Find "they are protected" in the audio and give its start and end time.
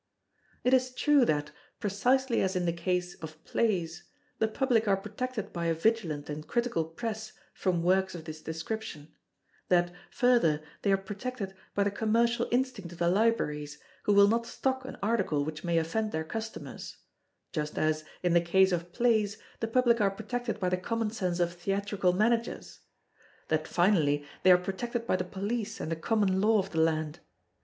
10.81-11.53, 24.41-25.05